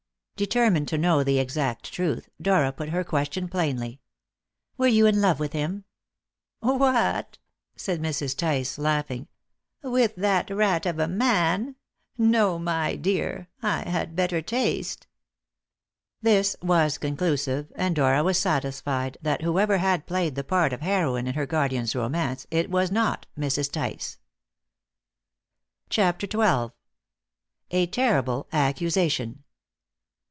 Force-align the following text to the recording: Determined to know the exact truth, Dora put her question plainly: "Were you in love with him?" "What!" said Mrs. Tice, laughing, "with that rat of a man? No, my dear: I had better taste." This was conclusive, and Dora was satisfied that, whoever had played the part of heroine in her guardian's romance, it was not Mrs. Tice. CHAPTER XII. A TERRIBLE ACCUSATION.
Determined 0.47 0.87
to 0.87 0.97
know 0.97 1.23
the 1.23 1.37
exact 1.37 1.93
truth, 1.93 2.27
Dora 2.41 2.71
put 2.71 2.89
her 2.89 3.03
question 3.03 3.47
plainly: 3.47 3.99
"Were 4.75 4.87
you 4.87 5.05
in 5.05 5.21
love 5.21 5.39
with 5.39 5.53
him?" 5.53 5.83
"What!" 6.61 7.37
said 7.75 8.01
Mrs. 8.01 8.35
Tice, 8.35 8.79
laughing, 8.79 9.27
"with 9.83 10.15
that 10.15 10.49
rat 10.49 10.87
of 10.87 10.97
a 10.97 11.07
man? 11.07 11.75
No, 12.17 12.57
my 12.57 12.95
dear: 12.95 13.49
I 13.61 13.87
had 13.87 14.15
better 14.15 14.41
taste." 14.41 15.05
This 16.23 16.55
was 16.59 16.97
conclusive, 16.97 17.71
and 17.75 17.95
Dora 17.95 18.23
was 18.23 18.39
satisfied 18.39 19.19
that, 19.21 19.43
whoever 19.43 19.77
had 19.77 20.07
played 20.07 20.33
the 20.33 20.43
part 20.43 20.73
of 20.73 20.81
heroine 20.81 21.27
in 21.27 21.35
her 21.35 21.45
guardian's 21.45 21.95
romance, 21.95 22.47
it 22.49 22.71
was 22.71 22.91
not 22.91 23.27
Mrs. 23.37 23.71
Tice. 23.71 24.17
CHAPTER 25.91 26.25
XII. 26.27 26.71
A 27.69 27.85
TERRIBLE 27.85 28.47
ACCUSATION. 28.51 29.43